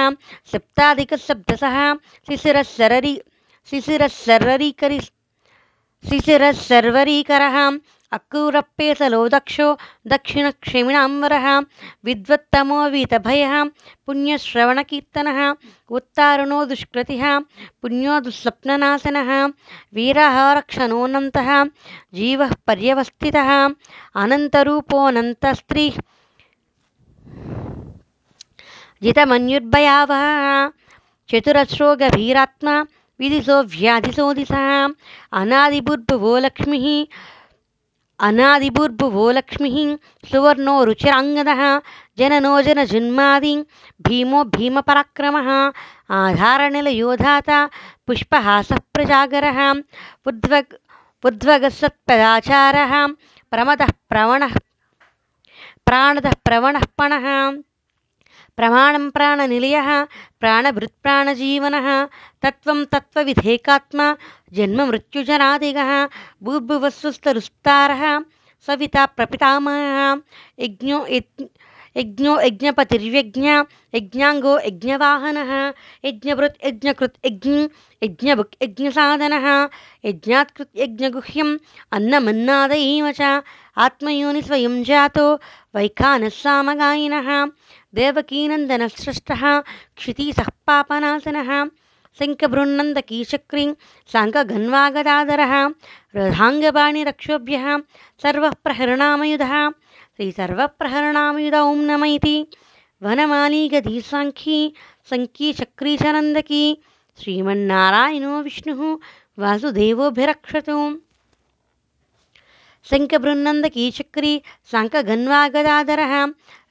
सप्ताधिकशब्दसः 0.52 1.78
शिशिरः 2.30 2.64
सररि 2.76 3.20
शिशिरः 3.70 4.08
सर्वरीकरि 4.24 5.00
शिशिरः 6.10 6.52
सर्वरीकरः 6.68 7.58
अक्रूरप्पेसलो 8.18 9.22
दक्षो 9.36 9.68
दक्षिणक्षेमिणाम्बरः 10.14 11.48
विद्वत्तमो 12.08 12.80
वीतभयः 12.94 13.54
पुण्यश्रवणकीर्तनः 14.06 15.40
उत्तारणो 15.98 16.60
दुष्कृतिः 16.72 17.24
पुण्यो 17.82 18.20
दुःस्वप्ननाशनः 18.28 19.32
वीरः 20.00 20.38
रक्षणोऽनन्तः 20.60 21.50
जीवः 22.20 22.54
पर्यवस्थितः 22.68 23.52
अनन्तरूपोऽनन्तस्त्रीः 24.24 25.98
जितमन्युर्भयावहः 29.04 30.46
चतुरस्रो 31.32 31.96
गभीरात्मा 32.02 32.76
विदिशो 33.20 33.62
व्याधिशोदिशः 33.74 34.70
अनादिभुर्भुवो 35.40 36.38
लक्ष्मीः 36.46 36.88
अनादिभुर्भुवो 38.29 39.31
लक्ष्मीः 39.39 39.77
सुवर्णो 40.31 40.75
रुचिराङ्गदः 40.89 41.63
जननो 42.19 42.53
भीमो 44.09 44.43
भीमपराक्रमः, 44.57 45.49
आधारनिलयोधाता 46.19 47.59
पुष्पहासः 48.07 48.81
प्रजागरः 48.95 49.61
उद्वग् 50.31 50.75
उद्वगसत्पदाचारः 51.29 52.95
प्रमदः 53.53 53.91
प्रवणः, 54.11 54.55
प्राणदः 55.87 56.35
प्रवणः 56.47 56.85
प्रमाणं 58.57 59.11
प्राणनिलयः, 59.11 60.05
प्राणभृत्प्राणजीवनः, 60.41 62.05
तत्त्वं 62.43 62.85
तत्त्वविधेकात्मा, 62.85 64.17
जन्ममृत्युजनादिगः, 64.53 66.09
भूर्भुवस्वस्तरुस्तारः, 66.43 68.21
सविता 68.67 69.07
प्रपितामहः, 69.07 70.17
यज्ञो 70.59 71.07
यज् 71.07 71.47
यज्ञो 71.97 72.41
यज्ञपतिर्यज्ञ, 72.41 73.49
यज्ञाङ्गो 73.95 74.59
यज्ञवाहनः, 74.59 75.73
यज्ञभृत् 76.05 76.67
यज्ञकृत् 76.67 77.27
यज्ञ, 77.27 77.69
यज्ञभुक् 78.03 78.55
यज्ञसाधनः, 78.63 79.69
यज्ञात्कृत् 80.05 80.77
यज्ञगुह्यम् 80.77 81.59
अन्नमन्नादयेव 81.93 83.13
च 83.13 83.43
आत्मयोनिस्वयं 83.77 84.85
जातो 84.85 85.41
वैखानः 85.75 86.29
सामगायिनः 86.29 87.47
देवकीनन्दनसृष्टः 87.99 89.43
क्षितिसहपापनाशनः 89.99 91.51
शङ्कभृन्नन्दकीचक्रिं 92.19 93.71
साङ्कगन्वागदादरः 94.13 95.53
रथाङ्गपाणिरक्षोभ्यः 96.17 97.67
सर्वप्रहरणामयुधः 98.23 99.55
श्रीसर्वप्रहरणामयुध 100.17 101.57
ॐ 101.61 101.79
नम 101.91 102.05
इति 102.17 102.37
वनमालीगधी 103.05 104.01
साङ्खी 104.11 104.59
शङ्कीचक्रीशनन्दकी 105.11 106.65
श्रीमन्नारायणो 107.21 108.35
विष्णुः 108.49 108.83
वासुदेवोऽभिरक्षतो। 109.43 110.79
शङ्खबृन्नन्दकीचक्री 112.90 114.34
साङ्कघन्वागदाधरः 114.72 116.14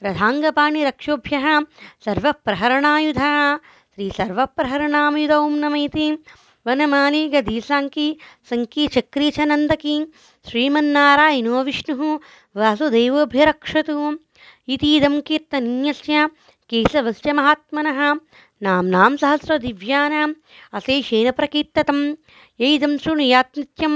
रथाङ्गपाणिरक्षोभ्यः 0.07 1.47
सर्वप्रहरणायुधः 2.07 3.37
श्रीसर्वप्रहरणायुध 3.95 5.33
ॐ 5.43 5.59
नम 5.65 5.77
इति 5.87 6.09
वनमाली 6.67 7.23
गदीसाङ्की 7.35 8.07
सङ्की 8.51 8.87
चक्री 8.97 9.31
च 9.37 9.47
नन्दकी 9.53 9.97
श्रीमन्नारायणो 10.49 11.63
विष्णुः 11.69 12.03
वासुदेवोऽभिरक्षतु 12.63 13.97
इतीदं 14.75 15.15
कीर्तनीयस्य 15.29 16.27
केशवस्य 16.73 17.33
महात्मनः 17.41 18.01
नाम्नां 18.67 19.11
सहस्रदिव्यानाम् 19.23 20.35
अशेषेण 20.79 21.31
प्रकीर्ततं 21.41 22.01
यैदं 22.65 22.97
शृणुयात् 23.05 23.59
नित्यं 23.59 23.95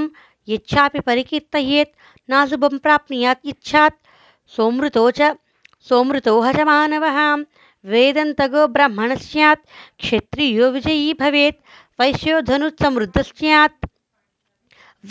यच्छापि 0.50 1.00
परिकीर्तयेत् 1.10 1.94
नाशुभं 2.30 2.78
प्राप्नुयात् 2.86 3.46
इच्छात्। 3.54 3.98
सोमृतो 4.56 5.10
च, 5.20 5.32
सोमृतो 5.90 6.40
ह 6.42 6.52
च 6.54 6.66
मानवः 6.70 7.18
वेदन्तगो 7.94 8.68
ब्राह्मणः 8.76 9.16
स्यात्, 9.30 9.66
क्षत्रियो 10.00 10.70
विजयी 10.76 11.14
भवेत्। 11.22 11.60
वैश्यो 12.00 12.42
धनुसमृद्धः 12.50 13.22
स्यात्। 13.32 13.86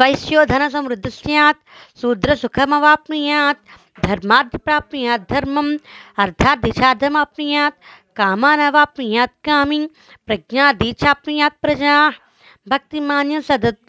वैश्यो 0.00 0.44
धनसमृद्धः 0.52 1.10
स्यात्। 1.10 1.60
शूद्रसुखमवाप्नुयात्। 2.00 3.62
धर्माद् 4.06 4.56
प्राप्नुयात् 4.64 5.28
धर्मम् 5.32 5.70
अर्थाद्दिशाधमाप्नुयात् 6.24 7.78
कामानवाप्नुयात् 8.18 9.36
कामिं 9.46 9.86
प्रज्ञादीचाप्नुयात् 10.26 11.60
प्रजाः। 11.62 12.10
भक्तिमान्य 12.72 13.40
सदत्। 13.48 13.80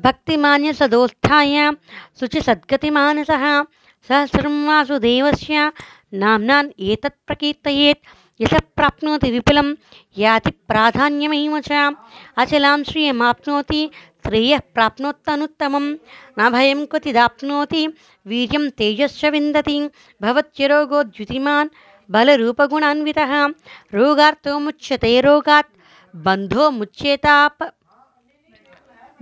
भक्तिमान्यसदोत्थाय 0.00 1.72
शुचिसद्गतिमानसः 2.20 3.62
सहस्रं 4.08 4.66
वासुदेवस्य 4.66 5.72
नाम्नान् 6.14 6.70
एतत् 6.80 7.26
प्रकीर्तयेत्। 7.26 8.04
यशः 8.40 8.58
प्राप्नोति 8.76 9.30
विपुलं, 9.30 9.74
याति 10.18 10.50
प्राधान्यमेव 10.50 11.60
च। 11.60 11.94
अचलां 12.36 12.84
श्रियमाप्नोति, 12.84 13.90
श्रेयः 14.26 14.58
प्राप्नोत्यनुत्तमं 14.74 15.86
न 16.38 16.50
भयं 16.50 16.86
क्वचिदाप्नोति, 16.86 17.86
वीर्यं 18.26 18.70
तेजश्च 18.70 19.24
विन्दति। 19.24 19.90
भवत्यरोगोद्युतिमान् 20.22 21.68
बलरूपगुणान्वितः। 22.10 23.32
रोगार्तो 23.94 24.58
मुच्यते 24.58 25.20
रोगात्, 25.20 25.70
बन्धो 26.16 26.70
मुच्येताप। 26.70 27.58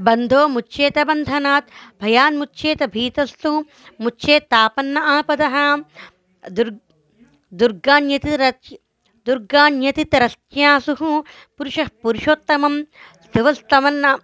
बन्धो 0.00 0.48
मुच्येत 0.48 0.98
बन्धनात् 0.98 1.70
भयान्मुच्येत 2.02 2.82
भीतस्तु 2.82 3.64
मुच्येत्तापन्न 4.00 4.96
आपदः। 4.96 5.76
दुर्, 6.50 6.74
दुर्गान्यतिरच् 7.54 8.74
दुर्गान्यतितरस्यासुः 9.26 11.22
पुरुषः 11.58 11.88
पुरुषोत्तमं 12.02 12.82
स्तवस्तवन्ना 13.24 14.18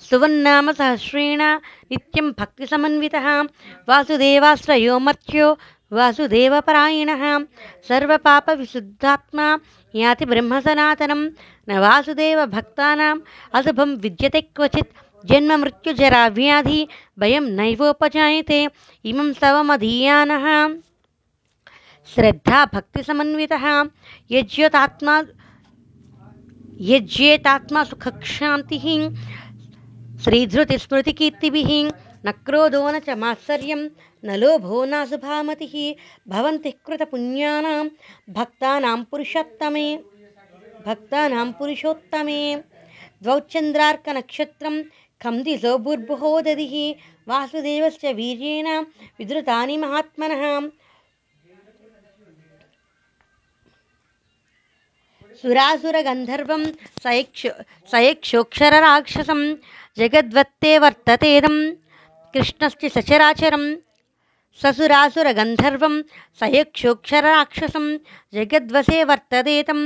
स्तुवन्नाम 0.00 0.72
सहस्रेण 0.72 1.42
नित्यं 1.90 2.30
भक्तिसमन्वितः। 2.30 3.42
वासुदेवाश्रयो 3.88 4.98
मर्त्यो, 4.98 5.58
वासुदेवपरायणः। 5.92 7.22
सर्वपापविशुद्धात्मा 7.88 9.58
याति 9.94 10.24
ब्रह्मसनातनं 10.24 11.30
न 11.68 11.78
वासुदेवभक्तानाम् 11.78 13.20
अशुभं 13.54 13.96
विद्यते 13.96 14.40
क्वचित्। 14.40 15.26
जन्ममृत्युजराव्याधि 15.26 16.88
भयं 17.18 17.40
नैवोपजायते। 17.40 18.68
इमं 19.04 19.32
स्तवमधीयानः 19.32 20.74
श्रद्धा 22.14 22.66
भक्तिसमन्वितः। 22.74 23.84
यज्योतात्मा, 24.30 25.22
यज्येतात्मा 26.80 27.84
सुखक्षान्तिः। 27.84 29.14
श्रीधृतिस्मृतिकीर्तिभिः। 30.24 31.90
न 32.26 32.32
क्रोधो 32.32 32.90
न 32.90 32.98
च 32.98 33.10
मात्सर्यं 33.10 33.88
न 34.25 34.35
लोभो 34.43 34.83
नाशुभामतिः 34.91 35.73
भवन्तिः 36.33 36.73
कृतपुण्यानां 36.85 37.83
भक्तानां 38.37 38.97
पुरुषोत्तमे 39.11 39.87
भक्तानां 40.87 41.45
पुरुषोत्तमे 41.59 42.39
द्वौ 43.23 43.39
चन्द्रार्कनक्षत्रं 43.53 44.81
खं 45.21 45.41
दिशो 45.43 45.77
भूर्भुवो 45.85 46.33
दधिः 46.47 46.73
वासुदेवस्य 47.29 48.13
वीर्येण 48.19 48.67
विधृतानि 49.19 49.77
महात्मनः 49.85 50.43
सुरासुरगन्धर्वं 55.41 56.63
सयक्षो 57.03 57.49
सयक्षोक्षरराक्षसं 57.91 59.41
जगद्वत्ते 59.99 60.77
वर्ततेदं 60.83 61.57
कृष्णस्य 62.33 62.89
सचराचरं 62.95 63.65
ससुरासुरगन्धर्वं 64.60 65.94
सयक्षोक्षरराक्षसं 66.40 67.86
जगद्वसे 68.34 69.02
वर्ततेतं 69.10 69.80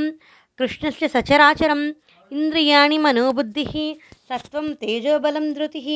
कृष्णस्य 0.58 1.08
सचराचरम् 1.14 1.84
इन्द्रियाणि 2.32 2.98
मनोबुद्धिः 3.06 3.72
सत्त्वं 4.28 4.72
तेजोबलं 4.82 5.52
धृतिः 5.54 5.88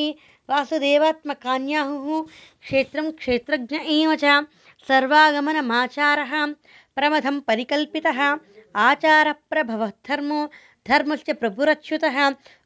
वासुदेवात्मकान्याहुः 0.49 2.21
क्षेत्रं 2.63 3.11
क्षेत्रज्ञ 3.19 3.77
एव 3.97 4.13
च 4.23 4.41
सर्वागमनमाचारः 4.87 6.33
प्रमथं 6.95 7.39
परिकल्पितः 7.47 8.21
आचारप्रभवः 8.87 9.91
धर्मो 10.09 10.45
धर्मस्य 10.89 11.33
प्रभुरच्युतः 11.41 12.17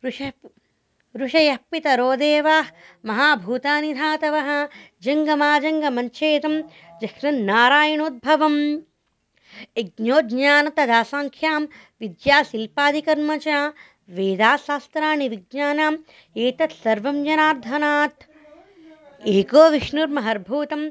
ऋषः 0.06 0.32
ऋषयः 1.18 1.58
पितरो 1.72 2.16
देवाः, 2.16 2.66
महाभूतानि 3.06 3.94
धातवः 3.94 4.68
जङ्गमाजङ्गमञ्छेदं 5.02 6.62
जह्रन्नारायणोद्भवम् 7.02 8.80
यज्ञो 9.78 10.22
ज्ञान 10.22 10.70
तदा 10.70 11.04
साङ्ख्यां 11.04 11.62
विद्याशिल्पादिकर्म 12.02 13.38
च, 13.38 13.48
वेदाशास्त्राणि 14.10 15.30
विज्ञानम्, 15.30 15.98
एतत् 16.38 16.84
सर्वं 16.84 17.24
जनार्दनात्। 17.24 18.24
एको 19.28 19.70
विष्णुर्महर्भूतं, 19.70 20.90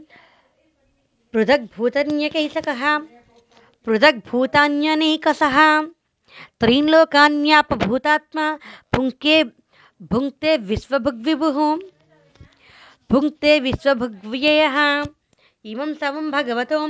पृथग्भूतन्यकैसकः, 1.32 2.98
पृथग्भूतान्यनेकसः। 3.86 5.82
त्रीन् 6.60 6.90
लोकान्यापभूतात्मा 6.90 8.58
भुङ्क्ते 8.94 9.44
भुङ्क्ते 10.12 10.56
विश्वभुग्विभुः। 10.56 11.78
भुङ्क्ते 13.10 13.60
विश्वभुग्व्ययः। 13.60 15.04
इमं 15.64 15.94
समं 15.94 16.30
भगवतो 16.30 16.86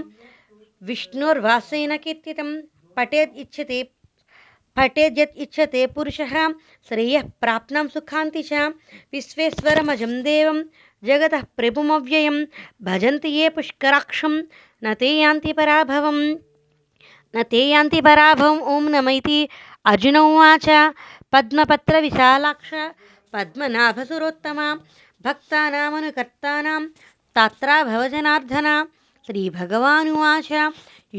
विष्णोर्वासेन 0.82 1.96
कीर्तितं। 1.96 2.62
पठेद् 2.96 3.36
इच्छते 3.36 3.90
पठेद्यत् 4.76 5.38
इच्छते 5.38 5.86
पुरुषः, 5.86 6.48
श्रेयः 6.88 7.22
प्राप्नं 7.22 7.88
सुखान्ति 7.88 8.42
च। 8.42 8.52
विश्वेश्वरमजं 9.12 10.22
देवं, 10.22 10.64
जगतः 11.04 11.42
प्रभुमव्ययं। 11.56 12.46
भजन्ति 12.82 13.28
ये 13.28 13.48
पुष्कराक्षं, 13.48 14.42
न 14.84 14.94
ते 14.94 15.08
यान्ति 15.08 15.52
पराभवम् 15.52 16.36
न 17.36 17.42
ते 17.42 17.68
यान्ति 17.68 18.00
पराभवम्, 18.00 18.60
ॐ 18.60 18.82
नमैति 18.82 19.48
अर्जुन 19.84 20.16
उवाच। 20.16 20.68
पद्मपत्रविशालाक्ष 21.34 22.70
पद्मनाभसुरोत्तमा 23.32 24.66
भक्तानामनुकर्तानां 25.24 26.82
तात्रा 27.36 27.76
भवजनार्दन 27.90 28.68
श्रीभगवानुवाच 29.26 30.50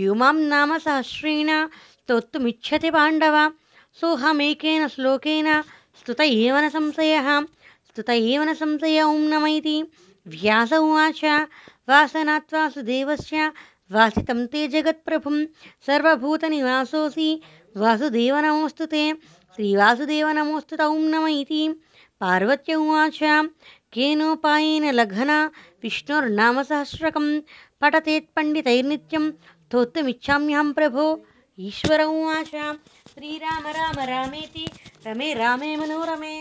यो 0.03 0.13
माँ 0.21 0.33
नाम 0.53 0.77
सहस्रेण 0.85 1.49
स्तोत्तुमिच्छति 1.67 2.91
पाण्डव 2.97 3.37
सोऽहमेकेन 4.01 4.87
श्लोकेन 4.95 5.49
स्तुत 5.99 6.21
एव 6.21 6.57
न 6.57 6.69
संशयः 6.69 7.29
स्तुत 7.89 8.09
एव 8.09 8.43
न 8.43 8.53
संशय 8.63 9.01
ॐ 9.03 9.27
नम 9.33 9.45
इति 9.47 9.77
व्यास 10.27 10.73
उवाच, 10.73 11.23
वासनात् 11.89 12.53
वासुदेवस्य, 12.53 13.51
वासितं 13.91 14.45
ते 14.51 14.67
जगत्प्रभुं, 14.73 15.45
सर्वभूतनिवासोऽसि, 15.85 17.29
वासुदेव 17.77 18.35
नमोऽस्तु 18.45 18.85
ते। 18.93 19.03
श्रीवासुदेव 19.55 20.27
नमोऽस्तु 20.27 20.75
तं 20.75 20.95
नम 21.11 21.25
इति 21.27 21.61
पार्वत्य 22.21 22.75
उवाच 22.75 23.19
केनोपायेन 23.93 24.85
लघना 24.91 25.37
विष्णोर्नामसहस्रकं 25.83 27.27
पठतेत्पण्डितैर्नित्यं 27.81 29.31
स्तोत्रमिच्छाम्यहं 29.31 30.73
प्रभो। 30.73 31.05
ईश्वर 31.59 32.03
उवाच 32.03 32.51
श्रीराम 33.13 33.67
राम 33.77 33.97
रामेति 34.09 34.65
रमे 35.07 35.33
रामे 35.33 35.75
मनोरमे। 35.75 36.35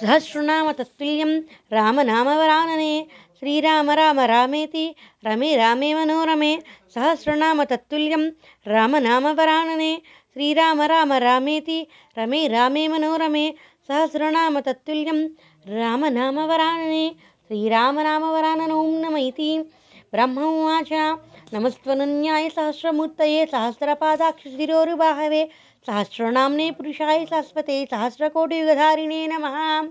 सहस्रनाम 0.00 0.72
तत्तुल्यं 0.72 1.32
रामनामवरानने। 1.72 2.92
श्रीराम 3.40 3.90
राम 3.90 4.20
रामेति 4.20 4.86
रमे 5.26 5.56
रामे 5.56 5.94
मनोरमे। 5.94 6.52
सहस्रनाम 6.94 7.64
तत्तुल्यं 7.64 8.30
रामनामवरानने 8.66 9.92
श्रीराम 10.34 10.82
राम 10.82 11.12
रामेति, 11.12 11.86
रमे 12.18 12.48
रामे 12.48 12.88
मनोरमे, 12.88 13.54
सहस्रनाम 13.88 14.60
तत्तुल्यं 14.60 15.28
रामनामवरानने 15.66 17.14
श्रीरामनामवरानन 17.48 19.06
नम 19.06 19.16
इति 19.16 19.64
ब्रह्म 20.12 20.40
उवाच, 20.40 21.18
नमस्त्वनन्याय 21.54 22.48
सहस्रमूर्तये 22.48 23.46
सहस्रपादाक्षशिरोरुबाहवे 23.46 25.48
सहस्रनाम्ने 25.86 26.70
पुरुषाय 26.70 27.26
शाश्वते, 27.26 27.86
सहस्रकोटियुगधारिणे 27.86 29.26
नमः। 29.26 29.88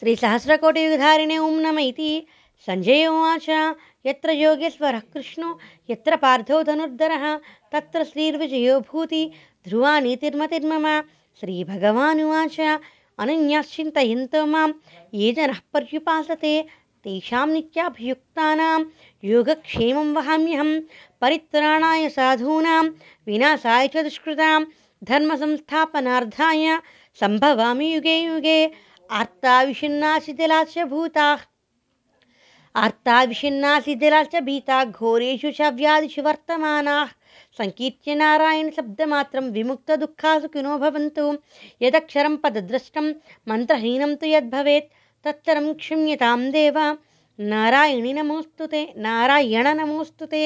श्रीसहस्रकोटियुगधारिणे 0.00 1.38
ॐ 1.38 1.60
नम 1.60 1.78
इति 1.78 2.26
सञ्जय 2.66 3.06
उवाच 3.06 3.46
यत्र 4.06 4.30
योगेश्वरः 4.30 5.00
कृष्णो, 5.00 5.58
यत्र 5.90 6.16
पार्थो 6.16 6.62
धनुर्धरः, 6.62 7.36
तत्र 7.72 8.04
श्रीर्विजयो 8.04 8.80
भूति 8.80 9.30
ध्रुवा 9.68 10.00
नीतिर्मतिर्मम 10.00 11.00
श्रीभगवानुवाच, 11.40 12.60
अनन्याश्चिन्तयन्तो 13.18 14.46
माँ, 14.46 14.80
ये 15.14 15.32
जनः 15.32 15.58
पर्युपासते, 15.72 16.62
तेषां 17.04 17.48
नित्याभियुक्तानां, 17.48 18.84
योगक्षेमं 19.24 20.12
वहाम्यहं, 20.14 20.80
परित्राणाय 21.20 22.08
साधूनां, 22.08 22.84
विनाशाय 23.26 23.88
च 23.88 23.96
दुष्कृतां, 23.96 24.64
धर्मसंस्थापनार्थाय, 25.04 26.78
सम्भवामि 27.20 27.94
युगे 27.94 28.18
युगे 28.18 28.70
आर्ताविषिन्नाशिथिलाश्च 29.10 30.78
भीता 30.78 31.38
घोरेषु 34.98 35.50
च 35.58 35.60
व्याधिषु 35.78 36.22
वर्तमानाः 36.26 37.08
सङ्कीर्त्य 37.58 38.14
नारायणशब्दमात्रं 38.20 39.50
विमुक्तदुःखासु 39.56 40.48
किनो 40.54 40.76
भवन्तु। 40.84 41.24
यदक्षरं 41.84 42.36
पदद्रष्टं 42.44 43.06
मन्त्रहीनं 43.48 44.14
तु 44.20 44.26
यद्भवेत्। 44.34 44.88
तत्सरं 45.24 45.66
क्षम्यतां 45.82 46.40
देव। 46.56 46.78
नारायणि 47.52 48.12
नमोऽस्तु 48.18 48.66
ते। 48.72 48.82
नारायण 49.06 49.66
नमोऽस्तु 49.80 50.24
ते। 50.32 50.42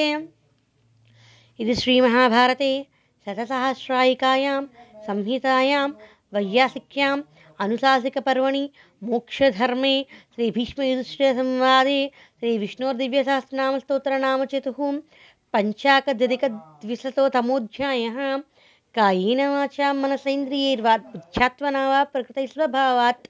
इति 1.61 1.75
श्रीमहाभारते 1.81 2.71
शतसहस्रायिकायां 3.25 4.59
संहितायां 5.07 5.87
वैयासिक्याम् 6.33 7.21
अनुशासिकपर्वणि 7.63 8.63
मोक्षधर्मे 9.09 9.95
శ్రీ 10.37 10.51
భీష్మయుధిష్ఠిర 10.51 11.37
సంవాది 11.37 12.11
శ్రీ 12.39 12.57
విష్ణు 12.57 12.93
దివ్య 12.93 13.23
సహస్రనామ 13.23 13.77
స్తోత్ర 13.77 14.17
నామ 14.17 14.41
విష్ణోర్దివ్యసహస్రనామ 14.41 14.43
స్తోత్రనామచతు 14.43 14.71
పంచాకద్విశతోతమోధ్యాయः 15.53 18.37
కాయేన 18.95 19.47
వాచా 19.47 19.93
మనసైంద్రియైర్వాత్ 19.93 21.13
బుద్ధ్యాత్మనా 21.13 22.03
ప్రకృతై 22.03 22.45
స్వభావాత్ 22.45 23.27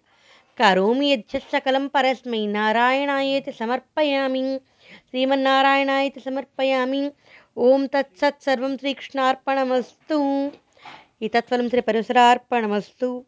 కరోమి 0.57 1.11
యజ్ఞ 1.11 1.37
సకలం 1.53 1.87
పరస్మై 1.87 2.47
నారాయణాయతి 2.47 3.51
సమర్పయామి 3.51 4.59
శ్రీమన్నారాయణాయతి 5.09 6.19
సమర్పయామి 6.19 7.11
ఓం 7.57 7.87
తత్సత్సర్వం 7.87 8.77
శ్రీకృష్ణార్పణమస్తు 8.77 10.51
ఈ 11.21 11.27
తత్వం 11.27 11.69
శ్రీ 11.69 11.81
పరిసరార్పణమస్తు 11.81 13.25